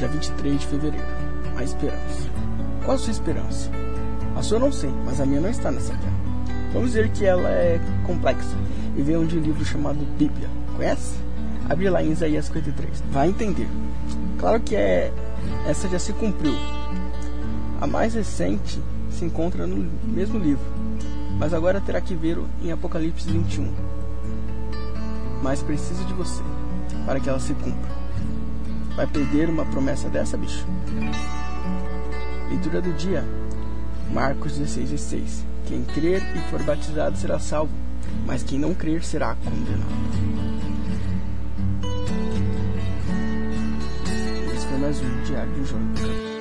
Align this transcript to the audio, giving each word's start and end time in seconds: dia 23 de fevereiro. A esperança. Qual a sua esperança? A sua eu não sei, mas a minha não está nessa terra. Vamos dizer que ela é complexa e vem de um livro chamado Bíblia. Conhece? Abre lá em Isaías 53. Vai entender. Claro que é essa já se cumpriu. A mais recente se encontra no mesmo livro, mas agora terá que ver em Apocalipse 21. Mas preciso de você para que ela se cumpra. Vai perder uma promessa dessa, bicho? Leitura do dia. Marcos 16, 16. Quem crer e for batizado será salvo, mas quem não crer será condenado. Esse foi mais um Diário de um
dia 0.00 0.08
23 0.08 0.60
de 0.60 0.66
fevereiro. 0.66 1.06
A 1.56 1.62
esperança. 1.62 2.30
Qual 2.82 2.94
a 2.94 2.98
sua 2.98 3.10
esperança? 3.10 3.70
A 4.34 4.42
sua 4.42 4.56
eu 4.56 4.60
não 4.60 4.72
sei, 4.72 4.90
mas 5.04 5.20
a 5.20 5.26
minha 5.26 5.42
não 5.42 5.50
está 5.50 5.70
nessa 5.70 5.92
terra. 5.92 6.20
Vamos 6.72 6.92
dizer 6.92 7.10
que 7.10 7.26
ela 7.26 7.50
é 7.50 7.78
complexa 8.06 8.56
e 8.96 9.02
vem 9.02 9.26
de 9.26 9.36
um 9.36 9.42
livro 9.42 9.62
chamado 9.62 9.98
Bíblia. 10.16 10.48
Conhece? 10.74 11.16
Abre 11.68 11.90
lá 11.90 12.02
em 12.02 12.12
Isaías 12.12 12.46
53. 12.46 13.02
Vai 13.12 13.28
entender. 13.28 13.68
Claro 14.38 14.60
que 14.60 14.74
é 14.74 15.12
essa 15.68 15.86
já 15.86 15.98
se 15.98 16.14
cumpriu. 16.14 16.54
A 17.78 17.86
mais 17.86 18.14
recente 18.14 18.80
se 19.10 19.26
encontra 19.26 19.66
no 19.66 19.76
mesmo 20.04 20.38
livro, 20.38 20.64
mas 21.38 21.52
agora 21.52 21.80
terá 21.80 22.00
que 22.00 22.14
ver 22.14 22.38
em 22.62 22.72
Apocalipse 22.72 23.30
21. 23.30 23.70
Mas 25.42 25.62
preciso 25.62 26.04
de 26.06 26.14
você 26.14 26.42
para 27.04 27.20
que 27.20 27.28
ela 27.28 27.40
se 27.40 27.52
cumpra. 27.54 28.00
Vai 29.00 29.06
perder 29.06 29.48
uma 29.48 29.64
promessa 29.64 30.10
dessa, 30.10 30.36
bicho? 30.36 30.66
Leitura 32.50 32.82
do 32.82 32.92
dia. 32.92 33.24
Marcos 34.12 34.58
16, 34.58 34.90
16. 34.90 35.46
Quem 35.64 35.82
crer 35.84 36.20
e 36.36 36.50
for 36.50 36.62
batizado 36.62 37.16
será 37.16 37.38
salvo, 37.38 37.72
mas 38.26 38.42
quem 38.42 38.58
não 38.58 38.74
crer 38.74 39.02
será 39.02 39.34
condenado. 39.36 39.86
Esse 44.54 44.66
foi 44.66 44.78
mais 44.78 45.00
um 45.00 45.22
Diário 45.22 45.50
de 45.50 45.60
um 45.60 46.39